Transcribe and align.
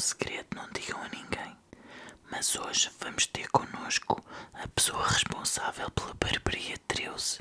segredo, 0.00 0.48
não 0.56 0.68
digam 0.70 1.00
a 1.02 1.08
ninguém. 1.08 1.56
Mas 2.30 2.54
hoje 2.56 2.90
vamos 3.00 3.26
ter 3.26 3.48
connosco 3.50 4.24
a 4.54 4.66
pessoa 4.68 5.06
responsável 5.06 5.90
pela 5.90 6.14
barbearia 6.14 6.78
13. 6.88 7.40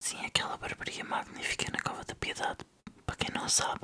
Sim, 0.00 0.24
aquela 0.24 0.56
barbearia 0.56 1.04
magnífica 1.04 1.70
na 1.72 1.80
Cova 1.80 2.04
da 2.04 2.14
Piedade. 2.14 2.64
Para 3.06 3.16
quem 3.16 3.30
não 3.34 3.48
sabe, 3.48 3.82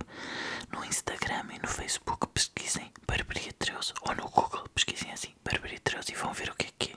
no 0.72 0.84
Instagram 0.84 1.44
e 1.54 1.58
no 1.58 1.68
Facebook 1.68 2.26
pesquisem 2.28 2.92
Barbearia 3.06 3.52
13 3.52 3.92
ou 4.02 4.14
no 4.14 4.28
Google 4.30 4.68
pesquisem 4.74 5.10
assim 5.12 5.34
Barbearia 5.44 5.80
13 5.80 6.12
e 6.12 6.14
vão 6.14 6.32
ver 6.32 6.50
o 6.50 6.54
que 6.54 6.66
é 6.66 6.70
que 6.78 6.92
é. 6.92 6.96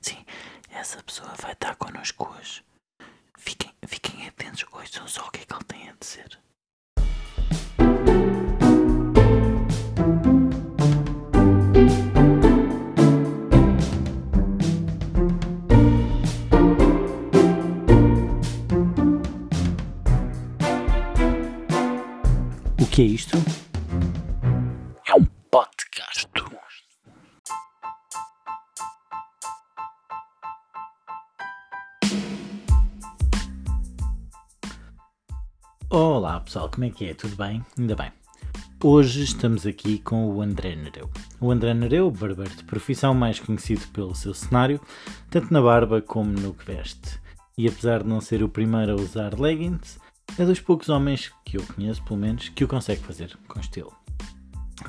Sim, 0.00 0.24
essa 0.70 1.02
pessoa 1.02 1.32
vai 1.40 1.52
estar 1.52 1.76
connosco 1.76 2.28
hoje. 2.28 2.64
Fiquem, 3.38 3.72
fiquem 3.86 4.26
atentos, 4.28 4.64
ouçam 4.72 5.06
só 5.08 5.26
o 5.26 5.30
que 5.30 5.40
é 5.42 5.44
que 5.44 5.54
ele 5.54 5.64
tem 5.64 5.88
a 5.90 5.94
dizer. 5.94 6.38
Que 22.96 23.02
é 23.02 23.04
isto? 23.04 23.36
É 25.06 25.14
um 25.14 25.26
podcast. 25.50 26.26
Olá 35.90 36.40
pessoal, 36.40 36.70
como 36.70 36.86
é 36.86 36.90
que 36.90 37.04
é? 37.04 37.12
Tudo 37.12 37.36
bem? 37.36 37.62
Ainda 37.78 37.94
bem. 37.94 38.10
Hoje 38.82 39.24
estamos 39.24 39.66
aqui 39.66 39.98
com 39.98 40.30
o 40.30 40.40
André 40.40 40.74
Nereu. 40.74 41.10
O 41.38 41.50
André 41.50 41.74
Nereu, 41.74 42.10
barbeiro 42.10 42.56
de 42.56 42.64
profissão 42.64 43.12
mais 43.12 43.38
conhecido 43.38 43.86
pelo 43.88 44.14
seu 44.14 44.32
cenário, 44.32 44.80
tanto 45.28 45.52
na 45.52 45.60
barba 45.60 46.00
como 46.00 46.30
no 46.30 46.54
que 46.54 46.64
veste. 46.64 47.20
E 47.58 47.68
apesar 47.68 48.02
de 48.02 48.08
não 48.08 48.22
ser 48.22 48.42
o 48.42 48.48
primeiro 48.48 48.92
a 48.92 48.94
usar 48.94 49.38
leggings, 49.38 49.98
é 50.38 50.44
dos 50.44 50.60
poucos 50.60 50.88
homens 50.88 51.32
que 51.44 51.56
eu 51.56 51.62
conheço, 51.62 52.02
pelo 52.02 52.20
menos, 52.20 52.48
que 52.48 52.64
o 52.64 52.68
consegue 52.68 53.02
fazer 53.02 53.36
com 53.48 53.58
estilo. 53.58 53.92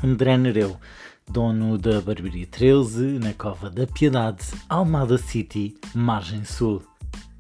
André 0.04 0.38
Nereu, 0.38 0.78
dono 1.32 1.78
da 1.78 2.02
Barbearia 2.02 2.48
13, 2.48 3.20
na 3.20 3.34
Cova 3.34 3.70
da 3.70 3.88
Piedade, 3.88 4.44
Almada 4.68 5.18
City, 5.18 5.76
Margem 5.96 6.44
Sul. 6.44 6.84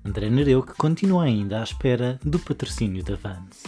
André 0.06 0.30
Nereu 0.30 0.64
que 0.64 0.74
continua 0.74 1.26
ainda 1.26 1.60
à 1.60 1.64
espera 1.64 2.20
do 2.24 2.40
patrocínio 2.40 3.04
da 3.04 3.16
Vans. 3.16 3.64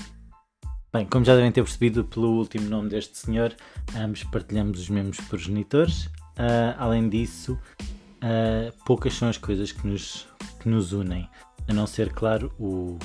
Bem, 0.91 1.05
como 1.05 1.23
já 1.23 1.35
devem 1.35 1.51
ter 1.51 1.61
percebido 1.61 2.03
pelo 2.03 2.29
último 2.29 2.67
nome 2.67 2.89
deste 2.89 3.17
senhor, 3.17 3.53
ambos 3.95 4.23
partilhamos 4.23 4.79
os 4.79 4.89
mesmos 4.89 5.19
progenitores. 5.19 6.05
Uh, 6.05 6.73
além 6.77 7.09
disso, 7.09 7.59
uh, 7.83 8.73
poucas 8.85 9.13
são 9.13 9.29
as 9.29 9.37
coisas 9.37 9.71
que 9.71 9.85
nos, 9.85 10.27
que 10.59 10.69
nos 10.69 10.93
unem, 10.93 11.29
a 11.67 11.73
não 11.73 11.85
ser, 11.85 12.11
claro, 12.11 12.51
o, 12.57 12.97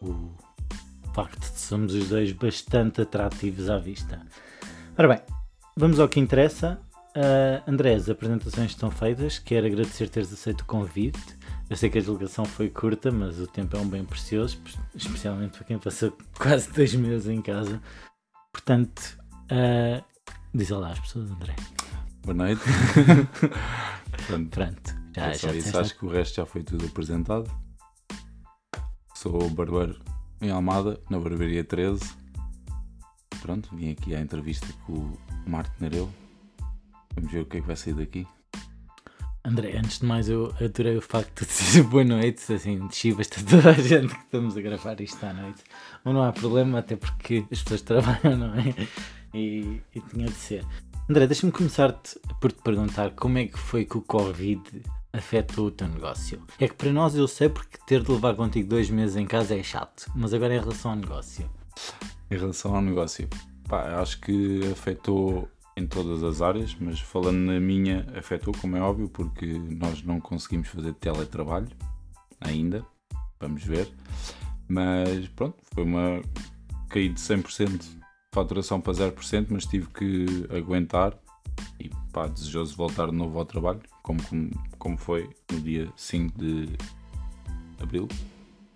o 0.00 0.32
facto 1.18 1.52
de 1.52 1.58
somos 1.58 1.94
os 1.94 2.08
dois 2.10 2.30
bastante 2.30 3.00
atrativos 3.00 3.68
à 3.68 3.76
vista. 3.76 4.24
Ora 4.96 5.08
bem, 5.08 5.20
vamos 5.76 5.98
ao 5.98 6.08
que 6.08 6.20
interessa. 6.20 6.80
Uh, 7.08 7.68
André, 7.68 7.94
as 7.94 8.08
apresentações 8.08 8.70
estão 8.70 8.88
feitas. 8.88 9.36
Quero 9.36 9.66
agradecer 9.66 10.08
teres 10.08 10.32
aceito 10.32 10.60
o 10.60 10.64
convite. 10.64 11.36
Eu 11.68 11.76
sei 11.76 11.90
que 11.90 11.98
a 11.98 12.00
deslocação 12.00 12.44
foi 12.44 12.70
curta, 12.70 13.10
mas 13.10 13.40
o 13.40 13.48
tempo 13.48 13.76
é 13.76 13.80
um 13.80 13.88
bem 13.88 14.04
precioso, 14.04 14.60
especialmente 14.94 15.58
para 15.58 15.64
quem 15.66 15.76
passou 15.76 16.16
quase 16.38 16.70
dois 16.70 16.94
meses 16.94 17.26
em 17.26 17.42
casa. 17.42 17.82
Portanto, 18.52 19.18
uh, 19.50 20.00
diz 20.54 20.70
olá 20.70 20.92
às 20.92 21.00
pessoas, 21.00 21.32
André. 21.32 21.56
Boa 22.22 22.34
noite. 22.34 22.62
Pronto, 24.28 24.50
Pronto, 24.50 24.94
já, 25.16 25.26
é 25.26 25.34
já, 25.34 25.52
isso. 25.52 25.76
Acho 25.76 25.98
que 25.98 26.06
o 26.06 26.08
resto 26.08 26.36
já 26.36 26.46
foi 26.46 26.62
tudo 26.62 26.86
apresentado. 26.86 27.50
Sou 29.16 29.50
barbeiro 29.50 29.98
em 30.40 30.50
Almada, 30.50 31.00
na 31.10 31.18
Barbearia 31.18 31.64
13. 31.64 32.00
Pronto, 33.40 33.74
vim 33.74 33.90
aqui 33.90 34.14
à 34.14 34.20
entrevista 34.20 34.66
com 34.84 34.92
o 34.92 35.18
Marco 35.46 35.74
Nereu. 35.80 36.08
Vamos 37.14 37.32
ver 37.32 37.40
o 37.40 37.46
que 37.46 37.58
é 37.58 37.60
que 37.60 37.66
vai 37.66 37.76
sair 37.76 37.94
daqui. 37.94 38.26
André, 39.44 39.78
antes 39.78 40.00
de 40.00 40.06
mais, 40.06 40.28
eu 40.28 40.52
adorei 40.60 40.96
o 40.96 41.00
facto 41.00 41.44
de 41.44 41.46
dizer 41.46 41.82
boa 41.88 42.04
noite, 42.04 42.52
assim, 42.52 42.88
chivas 42.90 43.28
a 43.32 43.42
toda 43.42 43.70
a 43.70 43.72
gente 43.72 44.14
que 44.14 44.20
estamos 44.20 44.56
a 44.56 44.60
gravar 44.60 45.00
isto 45.00 45.24
à 45.24 45.32
noite. 45.32 45.62
Mas 46.04 46.14
não 46.14 46.22
há 46.22 46.32
problema, 46.32 46.80
até 46.80 46.96
porque 46.96 47.44
as 47.50 47.62
pessoas 47.62 47.82
trabalham, 47.82 48.36
não 48.36 48.54
é? 48.54 48.74
E, 49.32 49.80
e 49.94 50.00
tinha 50.00 50.26
de 50.26 50.32
ser. 50.32 50.64
André, 51.08 51.26
deixa-me 51.26 51.52
começar-te 51.52 52.20
por 52.40 52.52
te 52.52 52.60
perguntar 52.62 53.12
como 53.12 53.38
é 53.38 53.46
que 53.46 53.58
foi 53.58 53.84
que 53.84 53.96
o 53.96 54.02
Covid 54.02 54.60
afetou 55.18 55.66
o 55.66 55.70
teu 55.70 55.88
negócio. 55.88 56.42
É 56.58 56.68
que 56.68 56.74
para 56.74 56.92
nós 56.92 57.14
eu 57.14 57.28
sei 57.28 57.48
porque 57.48 57.78
ter 57.86 58.02
de 58.02 58.10
levar 58.10 58.34
contigo 58.34 58.68
dois 58.68 58.88
meses 58.88 59.16
em 59.16 59.26
casa 59.26 59.56
é 59.56 59.62
chato, 59.62 60.10
mas 60.14 60.32
agora 60.32 60.54
em 60.54 60.60
relação 60.60 60.92
ao 60.92 60.96
negócio. 60.96 61.50
Em 62.30 62.36
relação 62.36 62.74
ao 62.74 62.82
negócio, 62.82 63.28
pá, 63.68 64.00
acho 64.00 64.20
que 64.20 64.60
afetou 64.72 65.48
em 65.76 65.86
todas 65.86 66.22
as 66.22 66.42
áreas, 66.42 66.76
mas 66.80 67.00
falando 67.00 67.38
na 67.38 67.60
minha, 67.60 68.06
afetou, 68.16 68.52
como 68.60 68.76
é 68.76 68.80
óbvio, 68.80 69.08
porque 69.08 69.46
nós 69.46 70.02
não 70.02 70.20
conseguimos 70.20 70.68
fazer 70.68 70.92
teletrabalho 70.94 71.68
ainda, 72.40 72.84
vamos 73.38 73.62
ver. 73.62 73.88
Mas 74.68 75.28
pronto, 75.28 75.56
foi 75.72 75.84
uma. 75.84 76.20
caí 76.90 77.08
de 77.08 77.20
100% 77.20 77.78
de 77.78 77.98
faturação 78.32 78.80
para 78.80 78.92
0%, 78.92 79.46
mas 79.50 79.64
tive 79.64 79.88
que 79.88 80.46
aguentar 80.54 81.16
e 81.80 81.90
pá, 82.12 82.26
desejoso 82.26 82.72
de 82.72 82.76
voltar 82.76 83.06
de 83.06 83.14
novo 83.14 83.38
ao 83.38 83.44
trabalho, 83.44 83.80
como, 84.02 84.20
como, 84.24 84.50
como 84.78 84.96
foi 84.96 85.28
no 85.52 85.60
dia 85.60 85.88
5 85.96 86.38
de 86.38 86.68
abril, 87.80 88.08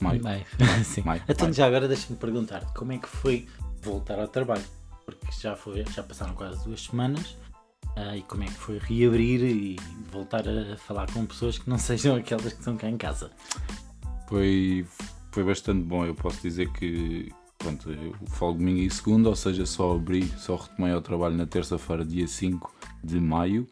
maio. 0.01 0.23
Bem, 0.23 0.45
sim. 0.85 1.03
Maio, 1.03 1.23
Então 1.29 1.47
maio. 1.47 1.55
já 1.55 1.67
agora 1.67 1.89
deixa-me 1.89 2.19
perguntar 2.19 2.65
como 2.75 2.93
é 2.93 2.99
que 2.99 3.09
foi 3.09 3.47
voltar 3.83 4.19
ao 4.19 4.29
trabalho? 4.29 4.65
Porque 5.05 5.27
já, 5.41 5.57
foi, 5.57 5.85
já 5.91 6.03
passaram 6.03 6.35
quase 6.35 6.65
duas 6.65 6.83
semanas 6.83 7.37
ah, 7.97 8.17
e 8.17 8.23
como 8.23 8.43
é 8.45 8.47
que 8.47 8.53
foi 8.53 8.79
reabrir 8.79 9.43
e 9.43 9.77
voltar 10.11 10.45
a 10.49 10.77
falar 10.77 11.11
com 11.13 11.27
pessoas 11.27 11.59
que 11.59 11.69
não 11.69 11.77
sejam 11.79 12.17
aquelas 12.17 12.53
que 12.53 12.59
estão 12.59 12.77
cá 12.77 12.89
em 12.89 12.97
casa? 12.97 13.31
Foi, 14.29 14.87
foi 15.31 15.45
bastante 15.45 15.83
bom. 15.83 16.07
Eu 16.07 16.15
posso 16.15 16.41
dizer 16.41 16.71
que 16.73 17.31
pronto, 17.59 17.91
eu 17.91 18.15
falo 18.29 18.55
domingo 18.55 18.81
e 18.81 18.91
segunda, 18.91 19.29
ou 19.29 19.37
seja, 19.37 19.65
só 19.67 19.95
abri, 19.95 20.27
só 20.39 20.57
retomei 20.57 20.93
ao 20.93 21.01
trabalho 21.03 21.37
na 21.37 21.47
terça-feira, 21.47 22.05
dia 22.05 22.27
5 22.27 22.73
de 23.05 23.21
maio, 23.21 23.67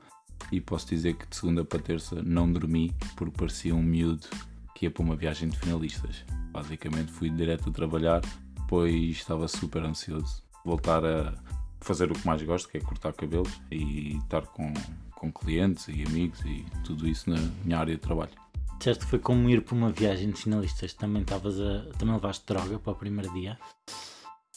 e 0.51 0.61
posso 0.61 0.89
dizer 0.89 1.15
que 1.15 1.27
de 1.27 1.37
segunda 1.37 1.65
para 1.65 1.79
terça 1.79 2.23
não 2.23 2.51
dormi 2.51 2.93
porque 3.17 3.37
parecia 3.37 3.75
um 3.75 3.83
miúdo 3.83 4.27
que 4.75 4.87
ia 4.87 4.91
para 4.91 5.03
uma 5.03 5.17
viagem 5.17 5.49
de 5.49 5.59
finalistas. 5.59 6.25
Basicamente 6.53 7.13
fui 7.13 7.31
direto 7.31 7.71
a 7.71 7.73
trabalhar, 7.73 8.23
pois 8.69 8.95
estava 9.11 9.47
super 9.47 9.83
ansioso. 9.85 10.43
Voltar 10.65 11.05
a 11.05 11.35
fazer 11.81 12.11
o 12.11 12.15
que 12.15 12.27
mais 12.27 12.43
gosto, 12.43 12.69
que 12.69 12.79
é 12.79 12.81
cortar 12.81 13.13
cabelos 13.13 13.61
e 13.71 14.17
estar 14.19 14.43
com, 14.47 14.73
com 15.15 15.33
clientes 15.33 15.89
e 15.89 16.05
amigos 16.05 16.41
e 16.45 16.65
tudo 16.85 17.09
isso 17.09 17.31
na 17.31 17.37
minha 17.65 17.79
área 17.79 17.95
de 17.95 18.01
trabalho. 18.01 18.33
Disseste 18.79 19.05
que 19.05 19.11
foi 19.11 19.19
como 19.19 19.49
ir 19.51 19.63
para 19.63 19.75
uma 19.75 19.91
viagem 19.91 20.31
de 20.31 20.41
finalistas. 20.41 20.95
Também 20.95 21.23
estavas 21.23 21.61
a. 21.61 21.85
Também 21.99 22.15
levaste 22.15 22.47
droga 22.47 22.79
para 22.79 22.93
o 22.93 22.97
primeiro 22.97 23.31
dia? 23.35 23.59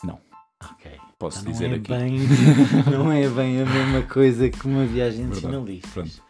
Não. 0.02 0.33
Ok. 0.72 0.92
Posso 1.20 1.40
Então 1.40 1.52
não 1.52 1.52
dizer 1.52 1.72
é 1.72 1.76
aqui. 1.76 1.92
Bem, 1.92 2.20
não 2.92 3.12
é 3.12 3.28
bem 3.30 3.62
a 3.62 3.66
mesma 3.66 4.02
coisa 4.04 4.50
que 4.50 4.68
uma 4.68 4.86
viagem 4.86 5.30
de. 5.30 5.42
Pronto. 5.94 6.24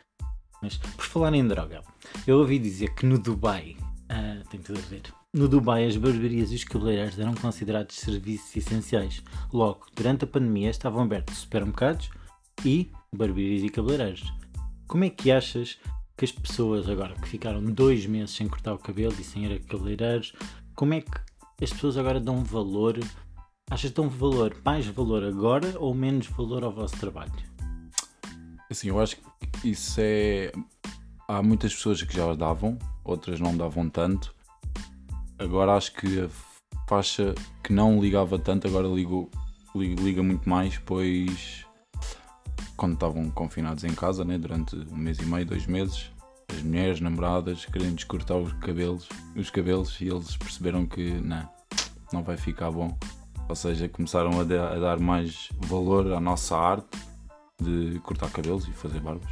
Mas 0.61 0.77
por 0.77 1.05
falar 1.05 1.33
em 1.33 1.45
droga, 1.45 1.81
eu 2.25 2.39
ouvi 2.39 2.57
dizer 2.57 2.93
que 2.95 3.05
no 3.05 3.19
Dubai, 3.19 3.75
ah, 4.07 4.41
tem 4.49 4.61
tudo 4.61 4.79
a 4.79 4.81
ver, 4.81 5.01
no 5.33 5.47
Dubai 5.47 5.85
as 5.85 5.97
barbearias 5.97 6.51
e 6.51 6.55
os 6.55 6.63
cabeleireiros 6.63 7.19
eram 7.19 7.33
considerados 7.35 7.97
serviços 7.97 8.55
essenciais. 8.55 9.21
Logo, 9.51 9.87
durante 9.95 10.23
a 10.23 10.27
pandemia 10.27 10.69
estavam 10.69 11.03
abertos 11.03 11.37
supermercados 11.37 12.09
e 12.63 12.91
barbearias 13.13 13.63
e 13.63 13.69
cabeleireiros. 13.69 14.31
Como 14.87 15.03
é 15.03 15.09
que 15.09 15.31
achas 15.31 15.79
que 16.15 16.23
as 16.23 16.31
pessoas 16.31 16.87
agora 16.87 17.15
que 17.15 17.27
ficaram 17.27 17.63
dois 17.63 18.05
meses 18.05 18.35
sem 18.35 18.47
cortar 18.47 18.73
o 18.73 18.79
cabelo 18.79 19.15
e 19.19 19.23
sem 19.23 19.45
ir 19.45 19.53
a 19.53 19.59
cabeleireiros, 19.59 20.33
como 20.75 20.93
é 20.93 21.01
que 21.01 21.11
as 21.61 21.73
pessoas 21.73 21.97
agora 21.97 22.19
dão 22.19 22.43
valor? 22.43 22.99
Achas 23.73 23.89
que 23.89 23.95
dão 23.95 24.07
valor, 24.07 24.55
mais 24.63 24.85
valor 24.85 25.23
agora 25.23 25.79
ou 25.79 25.95
menos 25.95 26.27
valor 26.27 26.63
ao 26.63 26.71
vosso 26.71 26.95
trabalho? 26.97 27.31
Assim, 28.69 28.89
eu 28.89 29.01
acho 29.01 29.17
que 29.17 29.67
isso 29.67 29.99
é. 29.99 30.51
Há 31.27 31.41
muitas 31.41 31.73
pessoas 31.73 32.03
que 32.03 32.15
já 32.15 32.35
davam, 32.35 32.77
outras 33.03 33.39
não 33.39 33.57
davam 33.57 33.89
tanto. 33.89 34.35
Agora 35.39 35.75
acho 35.75 35.91
que 35.95 36.21
a 36.21 36.29
faixa 36.87 37.33
que 37.63 37.73
não 37.73 37.99
ligava 37.99 38.37
tanto, 38.37 38.67
agora 38.67 38.87
ligou, 38.87 39.31
li- 39.73 39.95
liga 39.95 40.21
muito 40.21 40.47
mais, 40.47 40.77
pois 40.77 41.65
quando 42.77 42.93
estavam 42.93 43.27
confinados 43.31 43.83
em 43.83 43.95
casa, 43.95 44.23
né, 44.23 44.37
durante 44.37 44.75
um 44.75 44.97
mês 44.97 45.17
e 45.17 45.25
meio, 45.25 45.47
dois 45.47 45.65
meses, 45.65 46.11
as 46.47 46.61
mulheres, 46.61 47.01
namoradas, 47.01 47.65
queriam 47.65 47.95
descortar 47.95 48.37
os 48.37 48.53
cabelos, 48.53 49.09
os 49.35 49.49
cabelos 49.49 49.99
e 49.99 50.09
eles 50.09 50.37
perceberam 50.37 50.85
que 50.85 51.13
não, 51.13 51.49
não 52.13 52.23
vai 52.23 52.37
ficar 52.37 52.69
bom. 52.69 52.95
Ou 53.49 53.55
seja, 53.55 53.87
começaram 53.89 54.39
a, 54.39 54.43
da- 54.43 54.73
a 54.73 54.79
dar 54.79 54.99
mais 54.99 55.49
valor 55.59 56.11
à 56.13 56.19
nossa 56.19 56.55
arte 56.57 56.97
de 57.61 57.99
cortar 58.03 58.29
cabelos 58.31 58.67
e 58.67 58.71
fazer 58.71 58.99
barbas. 58.99 59.29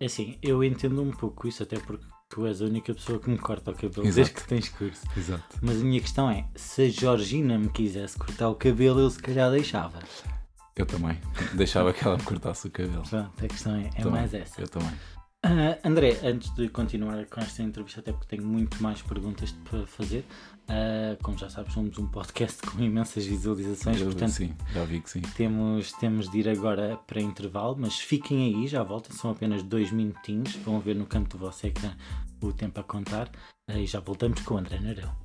É 0.00 0.06
assim, 0.06 0.36
eu 0.42 0.62
entendo 0.64 1.00
um 1.02 1.10
pouco 1.12 1.46
isso, 1.46 1.62
até 1.62 1.78
porque 1.78 2.04
tu 2.28 2.46
és 2.46 2.60
a 2.60 2.64
única 2.64 2.92
pessoa 2.92 3.18
que 3.18 3.30
me 3.30 3.38
corta 3.38 3.70
o 3.70 3.74
cabelo 3.74 4.06
Exato. 4.06 4.14
desde 4.16 4.32
que 4.34 4.48
tens 4.48 4.68
curso. 4.68 5.02
Exato. 5.16 5.44
Mas 5.62 5.80
a 5.80 5.84
minha 5.84 6.00
questão 6.00 6.28
é, 6.30 6.46
se 6.56 6.82
a 6.82 6.88
Georgina 6.88 7.56
me 7.58 7.68
quisesse 7.68 8.18
cortar 8.18 8.48
o 8.48 8.54
cabelo, 8.56 9.00
eu 9.00 9.10
se 9.10 9.20
calhar 9.20 9.50
deixava. 9.50 10.00
Eu 10.76 10.84
também. 10.86 11.16
Deixava 11.54 11.92
que 11.92 12.04
ela 12.04 12.16
me 12.16 12.24
cortasse 12.24 12.66
o 12.66 12.70
cabelo. 12.70 13.04
Pronto, 13.08 13.44
a 13.44 13.48
questão 13.48 13.76
é, 13.76 13.86
é 13.86 13.90
Também. 13.90 14.10
mais 14.12 14.34
essa. 14.34 14.60
Eu 14.60 14.66
também. 14.68 14.90
Ah, 15.46 15.78
André, 15.84 16.18
antes 16.24 16.52
de 16.54 16.68
continuar 16.68 17.26
com 17.26 17.38
esta 17.40 17.62
entrevista, 17.62 18.00
até 18.00 18.10
porque 18.12 18.34
tenho 18.34 18.44
muito 18.48 18.82
mais 18.82 19.00
perguntas 19.02 19.52
para 19.70 19.86
fazer, 19.86 20.24
ah, 20.68 21.16
como 21.22 21.36
já 21.38 21.48
sabes, 21.50 21.72
somos 21.74 21.98
um 21.98 22.06
podcast 22.06 22.62
com 22.62 22.82
imensas 22.82 23.24
visualizações, 23.26 24.00
Eu- 24.00 24.06
portanto 24.06 24.30
sim, 24.30 24.54
já 24.72 24.84
vi 24.84 25.00
que 25.00 25.10
sim. 25.10 25.20
temos, 25.36 25.92
temos 25.92 26.30
de 26.30 26.38
ir 26.38 26.48
agora 26.48 26.98
para 27.06 27.20
intervalo, 27.20 27.76
mas 27.78 27.98
fiquem 27.98 28.54
aí, 28.54 28.66
já 28.66 28.82
voltem, 28.82 29.14
são 29.16 29.30
apenas 29.30 29.62
dois 29.62 29.90
minutinhos, 29.90 30.54
vão 30.56 30.80
ver 30.80 30.94
no 30.96 31.06
canto 31.06 31.36
do 31.36 31.44
vosso 31.44 31.66
ecrã 31.66 31.94
o 32.40 32.52
tempo 32.52 32.78
a 32.80 32.84
contar 32.84 33.30
ah, 33.68 33.78
e 33.78 33.86
já 33.86 34.00
voltamos 34.00 34.40
com 34.42 34.54
o 34.54 34.58
André 34.58 34.78
Narão. 34.80 35.23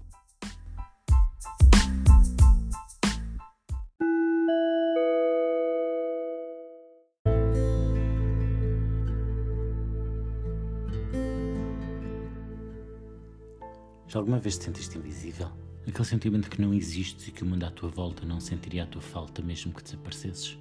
Já 14.09 14.17
alguma 14.17 14.39
vez 14.39 14.57
te 14.57 14.63
sentiste 14.63 14.97
invisível? 14.97 15.51
Aquele 15.87 16.03
sentimento 16.03 16.49
que 16.49 16.59
não 16.59 16.73
existes 16.73 17.27
e 17.27 17.31
que 17.31 17.43
o 17.43 17.45
mundo 17.45 17.63
à 17.63 17.69
tua 17.69 17.89
volta 17.89 18.25
não 18.25 18.39
sentiria 18.39 18.81
a 18.81 18.87
tua 18.87 19.03
falta 19.03 19.39
mesmo 19.39 19.71
que 19.71 19.83
desaparecesses? 19.83 20.57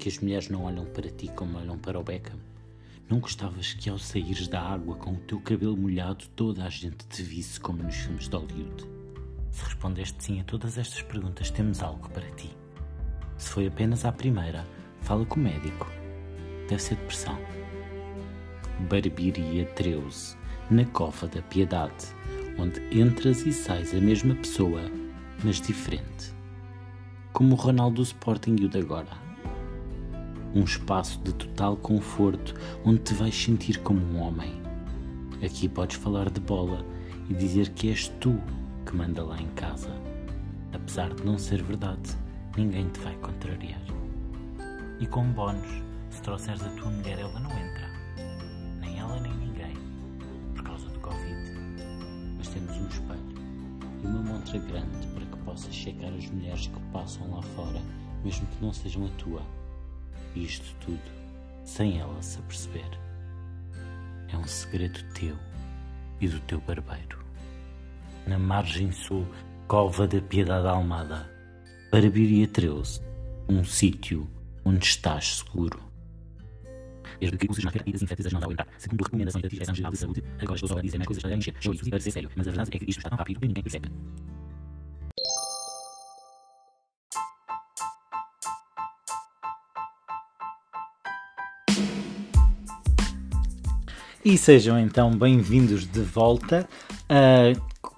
Que 0.00 0.08
as 0.08 0.18
mulheres 0.18 0.48
não 0.48 0.64
olham 0.64 0.84
para 0.84 1.08
ti 1.08 1.28
como 1.28 1.58
olham 1.58 1.78
para 1.78 1.96
o 1.96 2.02
Beckham? 2.02 2.40
Não 3.08 3.20
gostavas 3.20 3.72
que 3.72 3.88
ao 3.88 4.00
saíres 4.00 4.48
da 4.48 4.60
água 4.60 4.96
com 4.96 5.12
o 5.12 5.18
teu 5.18 5.40
cabelo 5.40 5.76
molhado 5.76 6.24
toda 6.34 6.64
a 6.64 6.68
gente 6.68 7.06
te 7.06 7.22
visse 7.22 7.60
como 7.60 7.84
nos 7.84 7.94
filmes 7.94 8.28
de 8.28 8.34
Hollywood? 8.34 8.84
Se 9.52 9.62
respondeste 9.62 10.24
sim 10.24 10.40
a 10.40 10.44
todas 10.44 10.76
estas 10.76 11.00
perguntas, 11.02 11.52
temos 11.52 11.80
algo 11.80 12.08
para 12.10 12.28
ti. 12.32 12.50
Se 13.36 13.50
foi 13.50 13.68
apenas 13.68 14.04
à 14.04 14.10
primeira, 14.10 14.66
fala 15.02 15.24
com 15.24 15.38
o 15.38 15.44
médico. 15.44 15.86
Deve 16.68 16.82
ser 16.82 16.96
depressão. 16.96 17.38
Barbearia 18.90 19.66
13, 19.66 20.36
na 20.68 20.84
Cova 20.86 21.28
da 21.28 21.40
Piedade, 21.42 22.18
onde 22.58 22.80
entras 22.90 23.46
e 23.46 23.52
sais 23.52 23.94
a 23.94 24.00
mesma 24.00 24.34
pessoa, 24.34 24.82
mas 25.44 25.60
diferente. 25.60 26.34
Como 27.32 27.54
o 27.54 27.56
Ronaldo 27.56 27.96
do 27.96 28.02
Sporting 28.02 28.56
e 28.60 28.64
o 28.64 28.68
de 28.68 28.78
agora. 28.78 29.28
Um 30.54 30.64
espaço 30.64 31.20
de 31.20 31.32
total 31.34 31.76
conforto 31.76 32.54
onde 32.84 33.00
te 33.00 33.14
vais 33.14 33.34
sentir 33.34 33.78
como 33.78 34.00
um 34.00 34.20
homem. 34.20 34.60
Aqui 35.44 35.68
podes 35.68 35.96
falar 35.96 36.30
de 36.30 36.40
bola 36.40 36.84
e 37.30 37.34
dizer 37.34 37.68
que 37.70 37.90
és 37.90 38.08
tu 38.20 38.40
que 38.84 38.96
manda 38.96 39.22
lá 39.22 39.40
em 39.40 39.48
casa. 39.48 39.90
Apesar 40.72 41.14
de 41.14 41.24
não 41.24 41.38
ser 41.38 41.62
verdade, 41.62 42.16
ninguém 42.56 42.88
te 42.88 42.98
vai 43.00 43.14
contrariar. 43.16 43.80
E 44.98 45.06
como 45.06 45.32
bónus, 45.32 45.82
se 46.10 46.22
trouxeres 46.22 46.62
a 46.62 46.70
tua 46.70 46.90
mulher, 46.90 47.18
ela 47.20 47.38
não 47.38 47.50
entra. 47.50 47.87
Uma 54.08 54.22
montra 54.22 54.58
grande 54.58 55.06
para 55.14 55.26
que 55.26 55.36
possas 55.44 55.74
checar 55.74 56.12
as 56.14 56.26
mulheres 56.30 56.66
que 56.66 56.80
passam 56.92 57.30
lá 57.30 57.42
fora, 57.42 57.80
mesmo 58.24 58.46
que 58.46 58.64
não 58.64 58.72
sejam 58.72 59.06
a 59.06 59.08
tua. 59.10 59.42
E 60.34 60.44
isto 60.44 60.74
tudo 60.80 61.18
sem 61.64 61.98
ela 61.98 62.20
se 62.22 62.38
aperceber. 62.38 62.88
É 64.32 64.36
um 64.36 64.46
segredo 64.46 65.02
teu 65.14 65.36
e 66.20 66.28
do 66.28 66.40
teu 66.40 66.60
barbeiro. 66.60 67.18
Na 68.26 68.38
margem 68.38 68.90
sul, 68.90 69.26
Cova 69.66 70.06
da 70.06 70.20
Piedade 70.20 70.66
Almada, 70.66 71.30
Barbearia 71.92 72.48
13, 72.48 73.00
um 73.48 73.62
sítio 73.64 74.28
onde 74.64 74.84
estás 74.84 75.38
seguro. 75.38 75.87
Desde 77.20 77.36
que 77.36 77.50
uses 77.50 77.64
máscara 77.64 77.84
e 77.86 77.92
desinfetes 77.92 78.26
as 78.26 78.32
mãos 78.32 78.44
ao 78.44 78.52
entrar. 78.52 78.68
Segundo 78.78 79.02
recomendações 79.02 79.42
da 79.42 79.48
Direção 79.48 79.74
Geral 79.74 79.92
de 79.92 79.98
Saúde, 79.98 80.22
agora 80.38 80.54
estou 80.54 80.68
só 80.68 80.78
a 80.78 80.82
dizer 80.82 80.98
mais 80.98 81.06
coisas 81.06 81.22
para 81.22 81.34
encher 81.34 81.54
chouriços 81.60 81.86
e 81.86 81.90
para 81.90 82.00
ser 82.00 82.10
sério, 82.12 82.30
mas 82.36 82.46
a 82.46 82.50
verdade 82.50 82.70
é 82.72 82.78
que 82.78 82.84
isto 82.88 82.98
está 82.98 83.10
tão 83.10 83.18
rápido 83.18 83.40
que 83.40 83.48
ninguém 83.48 83.62
percebe. 83.62 83.90
E 94.24 94.36
sejam 94.36 94.78
então 94.78 95.10
bem-vindos 95.10 95.86
de 95.86 96.00
volta. 96.00 96.68
Ah, 97.08 97.52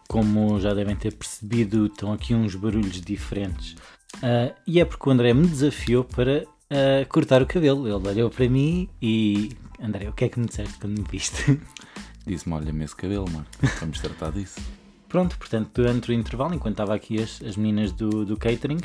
como 0.08 0.60
já 0.60 0.72
devem 0.72 0.94
ter 0.94 1.12
percebido, 1.12 1.86
estão 1.86 2.12
aqui 2.12 2.34
uns 2.34 2.54
barulhos 2.54 3.00
diferentes. 3.00 3.74
Ah, 4.22 4.54
e 4.66 4.80
é 4.80 4.84
porque 4.84 5.08
o 5.08 5.12
André 5.12 5.34
me 5.34 5.46
desafiou 5.46 6.04
para 6.04 6.44
ah, 6.70 7.04
cortar 7.08 7.42
o 7.42 7.46
cabelo. 7.46 7.86
Ele 7.86 8.08
olhou 8.08 8.30
para 8.30 8.48
mim 8.48 8.88
e. 9.02 9.50
André, 9.80 10.08
o 10.08 10.12
que 10.12 10.26
é 10.26 10.28
que 10.28 10.38
me 10.38 10.46
disseste 10.46 10.78
quando 10.78 10.98
me 10.98 11.06
viste? 11.10 11.60
Disse-me: 12.26 12.54
olha-me 12.54 12.84
esse 12.84 12.94
cabelo, 12.94 13.28
mano. 13.30 13.46
Vamos 13.80 14.00
tratar 14.00 14.30
disso. 14.32 14.60
Pronto, 15.08 15.36
portanto, 15.38 15.70
durante 15.74 16.10
o 16.10 16.12
intervalo, 16.12 16.54
enquanto 16.54 16.74
estava 16.74 16.94
aqui 16.94 17.20
as, 17.20 17.42
as 17.42 17.56
meninas 17.56 17.90
do, 17.92 18.24
do 18.24 18.36
catering, 18.36 18.78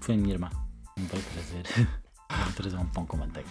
foi 0.00 0.14
a 0.14 0.18
minha 0.18 0.34
irmã. 0.34 0.50
Me 0.98 1.06
veio 1.06 1.22
trazer, 1.22 1.86
veio 2.32 2.52
trazer 2.56 2.76
um 2.78 2.86
pão 2.86 3.06
com 3.06 3.16
manteiga. 3.16 3.48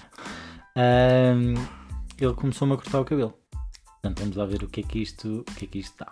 Ele 2.19 2.33
começou-me 2.33 2.73
a 2.73 2.75
cortar 2.75 2.99
o 2.99 3.05
cabelo. 3.05 3.33
Portanto, 4.01 4.19
vamos 4.19 4.35
lá 4.35 4.45
ver 4.45 4.63
o 4.63 4.67
que 4.67 4.81
é 4.81 4.83
que 4.83 4.99
isto, 4.99 5.39
o 5.39 5.53
que 5.53 5.65
é 5.65 5.67
que 5.69 5.79
isto 5.79 5.95
dá. 5.97 6.11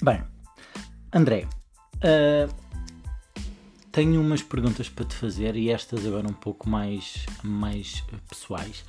Bem, 0.00 0.22
André, 1.12 1.48
ah, 2.02 2.48
tenho 3.92 4.20
umas 4.20 4.42
perguntas 4.42 4.88
para 4.88 5.04
te 5.04 5.14
fazer 5.14 5.54
e 5.54 5.70
estas 5.70 6.06
agora 6.06 6.26
um 6.26 6.32
pouco 6.32 6.68
mais, 6.68 7.26
mais 7.44 8.02
pessoais. 8.28 8.84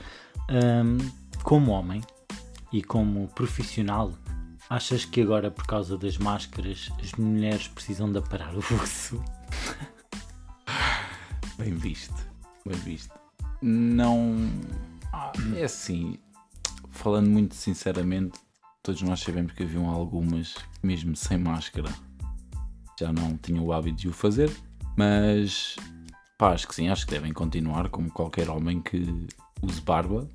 Ahm, 0.50 0.98
como 1.44 1.72
homem, 1.72 2.02
e 2.74 2.82
como 2.82 3.28
profissional, 3.28 4.12
achas 4.68 5.06
que 5.06 5.22
agora, 5.22 5.52
por 5.52 5.68
causa 5.68 5.96
das 5.96 6.18
máscaras, 6.18 6.90
as 7.00 7.12
mulheres 7.14 7.68
precisam 7.68 8.12
de 8.12 8.18
aparar 8.18 8.56
o 8.58 8.62
buço? 8.62 9.24
Bem 11.60 11.76
visto. 11.76 12.16
Bem 12.66 12.80
visto. 12.80 13.14
Não. 13.62 14.50
Ah, 15.12 15.32
É 15.56 15.66
assim. 15.66 16.18
Falando 16.90 17.30
muito 17.30 17.54
sinceramente, 17.56 18.40
todos 18.82 19.02
nós 19.04 19.20
sabemos 19.20 19.52
que 19.52 19.64
haviam 19.64 19.88
algumas, 19.90 20.56
mesmo 20.82 21.16
sem 21.16 21.38
máscara, 21.38 21.94
já 23.00 23.14
não 23.14 23.38
tinham 23.38 23.66
o 23.66 23.74
hábito 23.74 23.98
de 23.98 24.08
o 24.08 24.14
fazer, 24.14 24.52
mas 24.96 25.76
pá, 26.38 26.52
acho 26.52 26.68
que 26.68 26.76
sim, 26.76 26.90
acho 26.90 27.06
que 27.06 27.12
devem 27.12 27.32
continuar, 27.32 27.90
como 27.90 28.12
qualquer 28.12 28.50
homem 28.50 28.82
que 28.82 29.28
use 29.62 29.82
barba, 29.82 30.28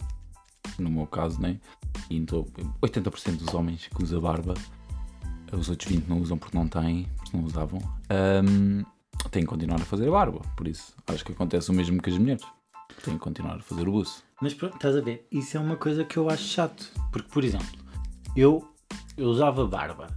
no 0.79 0.91
meu 0.91 1.07
caso, 1.07 1.41
né? 1.41 1.61
E 2.09 2.17
então, 2.17 2.47
80% 2.83 3.37
dos 3.37 3.55
homens 3.55 3.89
que 3.89 4.03
usa 4.03 4.21
barba, 4.21 4.55
os 5.53 5.69
outros 5.69 5.91
20% 5.91 6.05
não 6.09 6.21
usam 6.21 6.39
porque 6.39 6.57
não 6.57 6.69
têm, 6.69 7.09
porque 7.17 7.37
não 7.37 7.45
usavam, 7.45 7.79
hum, 8.45 8.85
têm 9.31 9.43
que 9.43 9.49
continuar 9.49 9.81
a 9.81 9.85
fazer 9.85 10.11
barba. 10.11 10.41
Por 10.57 10.69
isso, 10.69 10.95
acho 11.07 11.25
que 11.25 11.33
acontece 11.33 11.71
o 11.71 11.75
mesmo 11.75 12.01
que 12.01 12.11
as 12.11 12.19
mulheres. 12.19 12.45
Têm 13.05 13.15
que 13.15 13.21
continuar 13.21 13.57
a 13.57 13.63
fazer 13.63 13.87
o 13.89 13.93
buço. 13.93 14.25
Mas 14.41 14.55
pronto, 14.55 14.75
estás 14.75 14.97
a 14.97 15.01
ver, 15.01 15.27
isso 15.31 15.57
é 15.57 15.61
uma 15.61 15.77
coisa 15.77 16.05
que 16.05 16.17
eu 16.17 16.29
acho 16.29 16.45
chato. 16.45 16.91
Porque, 17.13 17.29
por 17.29 17.45
exemplo, 17.45 17.79
eu, 18.35 18.67
eu 19.17 19.29
usava 19.29 19.67
barba. 19.67 20.09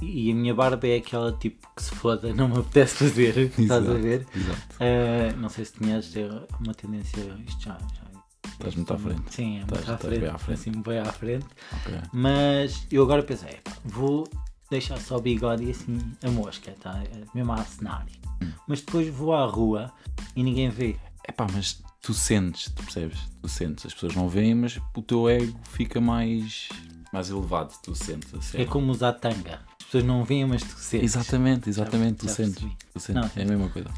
E 0.00 0.30
a 0.30 0.34
minha 0.34 0.54
barba 0.54 0.86
é 0.86 0.96
aquela 0.96 1.32
tipo 1.32 1.66
que 1.74 1.82
se 1.82 1.90
foda, 1.94 2.32
não 2.34 2.48
me 2.48 2.58
apetece 2.58 2.96
fazer. 2.96 3.52
Estás 3.58 3.88
a 3.88 3.94
ver? 3.94 4.26
Exato. 4.34 4.60
Ah, 4.80 5.36
não 5.36 5.48
sei 5.48 5.64
se 5.64 5.72
tinhas 5.74 6.12
uma 6.60 6.74
tendência. 6.74 7.20
Isto 7.46 7.62
já. 7.64 7.78
já 7.94 8.08
Estás 8.52 8.74
muito 8.74 8.92
à 8.92 8.98
frente. 8.98 9.22
Sim, 9.34 9.56
é 9.56 9.58
muito 9.58 9.74
Estás- 9.74 9.88
à 9.90 9.94
estás 9.94 10.00
frente. 10.12 10.20
bem 10.20 10.30
à 10.30 10.38
frente. 10.38 10.58
Assim, 10.60 10.82
bem 10.82 10.98
à 10.98 11.04
frente. 11.12 11.46
Ok. 11.72 11.94
Mas 12.12 12.86
eu 12.90 13.02
agora 13.04 13.22
pensei, 13.22 13.50
"Epá, 13.50 13.72
vou 13.84 14.28
deixar 14.70 14.98
só 14.98 15.16
o 15.16 15.20
bigode 15.20 15.64
e 15.64 15.70
assim 15.70 15.98
a 16.24 16.30
mosca, 16.30 16.74
tá? 16.80 17.00
É 17.04 17.24
mesmo 17.34 17.52
a 17.52 17.56
acenar. 17.56 18.04
Hum. 18.42 18.50
Mas 18.66 18.80
depois 18.80 19.08
vou 19.08 19.32
à 19.32 19.44
rua 19.46 19.92
e 20.34 20.42
ninguém 20.42 20.70
vê. 20.70 20.96
Epá, 21.28 21.46
mas 21.52 21.80
tu 22.02 22.12
sentes, 22.14 22.70
tu 22.74 22.82
percebes? 22.82 23.18
Tu 23.42 23.48
sentes. 23.48 23.86
As 23.86 23.94
pessoas 23.94 24.14
não 24.16 24.28
veem, 24.28 24.54
mas 24.54 24.78
o 24.96 25.02
teu 25.02 25.28
ego 25.28 25.56
fica 25.70 26.00
mais, 26.00 26.68
mais 27.12 27.30
elevado. 27.30 27.72
Tu 27.82 27.94
sentes. 27.94 28.32
Assim. 28.34 28.58
É 28.58 28.64
como 28.64 28.90
usar 28.90 29.12
tanga. 29.14 29.60
As 29.88 29.92
pessoas 29.92 30.04
não 30.04 30.22
veem, 30.22 30.44
mas 30.44 30.62
tu 30.62 30.78
sentes. 30.78 31.14
Exatamente, 31.14 31.70
exatamente. 31.70 32.26
Já 32.26 32.30
tu 32.30 32.36
sentes. 32.36 32.54
percebi. 32.60 32.76
Tu 32.92 33.00
sentes. 33.00 33.22
Não, 33.22 33.30
é 33.34 33.42
a 33.42 33.48
mesma 33.48 33.68
coisa. 33.70 33.88